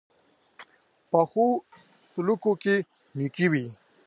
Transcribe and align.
پخو 1.09 1.47
سلوکو 2.11 2.51
کې 2.61 2.75
نېکي 3.17 3.47
وي 3.51 3.65